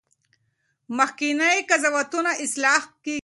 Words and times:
مخکني 0.97 1.53
قضاوتونه 1.69 2.31
اصلاح 2.45 2.81
کیږي. 3.03 3.19